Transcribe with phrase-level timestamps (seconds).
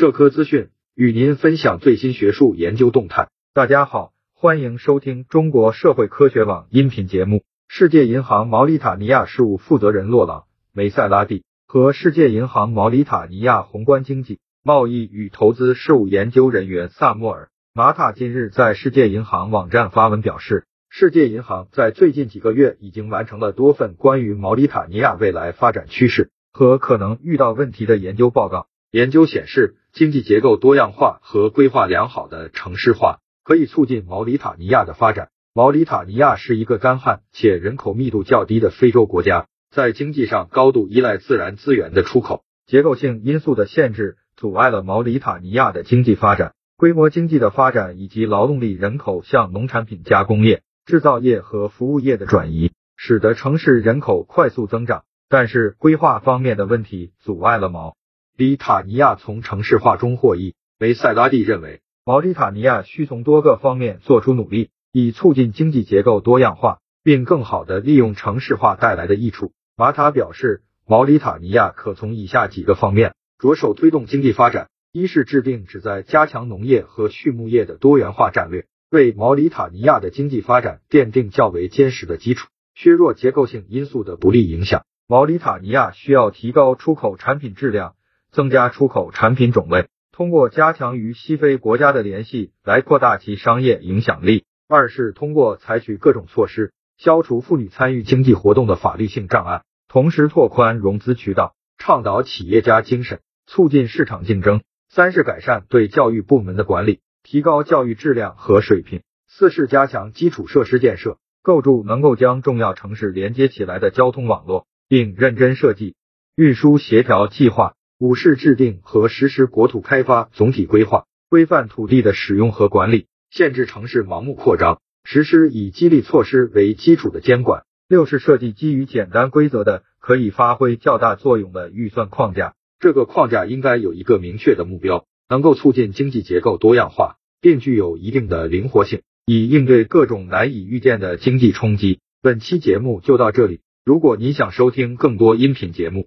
[0.00, 3.28] 社科资讯与您分享最新学术研究动态。
[3.52, 7.44] 大家好，欢迎收听中国社会科学网音频节目。
[7.68, 10.38] 世界银行毛里塔尼亚事务负责人洛朗·
[10.72, 17.44] 梅塞拉蒂和世界银行毛里塔尼亚宏观经济、贸易与投资事务研究人员萨莫尔·
[17.74, 28.66] 马塔今日在世界银行网站发文表示，世界银行在最近几个月已经完成了多份关于毛里塔尼亚未来发展趋势和可能遇到问题的研究报告。
[28.92, 35.28] 研究显示，经济结构多样化和规划良好的城市化可以促进毛里塔尼亚的发展。
[35.54, 42.42] 毛里塔尼亚是一个干旱且人口密度较低的非洲国家，在经济上高度依赖自然资源的出口。
[42.66, 46.54] 结构性因素的限制阻碍了毛里塔尼亚的经济发展。
[46.76, 55.04] 规模经济的发展以及劳动力人口向农产品加工业、制造业和服务业的转移，使得城市人口快速增长。
[55.28, 57.94] 但是，规划方面的问题阻碍了毛。
[58.40, 60.54] 里塔尼亚从城市化中获益。
[60.78, 69.52] 梅塞拉蒂认为，毛里塔尼亚需从多个方面做出努力，以促进经济结构多样化，并更好地利用城市化带来的益处。
[69.76, 84.86] 马塔表示，毛里塔尼亚可从以下几个方面着手推动经济发展：一是制定旨在加强农业和畜牧业的多元化战略，为毛里塔尼亚的经济发展奠定较为坚实的基础，削弱结构性因素的不利影响。
[85.06, 87.96] 毛里塔尼亚需要提高出口产品质量。
[88.32, 94.44] 增加出口产品种类，通过加强与西非国家的联系来扩大其商业影响力。
[94.68, 104.62] 二是通过采取各种措施，消除妇女参与经济活动的法律性障碍，同时拓宽融资渠道，倡导企业家精神，促进市场竞争。
[104.88, 109.02] 三是改善对教育部门的管理，提高教育质量和水平。
[109.28, 115.94] 四是加强基础设施建设，构筑能够将重要城市连接起来的交通网络，并认真设计
[116.36, 117.74] 运输协调计划。
[118.00, 127.64] 五是制定和实施国土开发总体规划，规范土地的使用和管理，限制城市盲目扩张，实施以激励措施为基础的监管。
[127.90, 132.54] 六是设计基于简单规则的，可以发挥较大作用的预算框架。
[132.78, 142.00] 这个框架应该有一个明确的目标，能够促进经济结构多样化，并具有一定的灵活性，以应对各种难以预见的经济冲击。
[142.22, 143.60] 本期节目就到这里。
[143.84, 146.06] 如果你想收听更多音频节目，